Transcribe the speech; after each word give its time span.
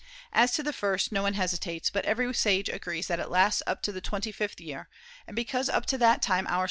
As 0.33 0.51
to 0.53 0.63
the 0.63 0.73
first, 0.73 1.11
no 1.11 1.21
one 1.21 1.35
hesitates, 1.35 1.91
but 1.91 2.05
every 2.05 2.33
sage 2.33 2.69
agrees 2.69 3.05
that 3.05 3.19
it 3.19 3.29
lasts 3.29 3.61
up 3.67 3.83
to 3.83 3.91
the 3.91 4.01
twenty 4.01 4.31
fifth 4.31 4.59
year; 4.59 4.89
and 5.27 5.35
because 5.35 5.69
up 5.69 5.85
to 5.85 5.97
that 5.99 6.23
time 6.23 6.47
our 6.47 6.59
sou! 6.59 6.59